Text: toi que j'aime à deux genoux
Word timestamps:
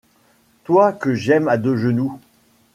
toi 0.63 0.93
que 0.93 1.13
j'aime 1.13 1.47
à 1.47 1.57
deux 1.57 1.75
genoux 1.77 2.17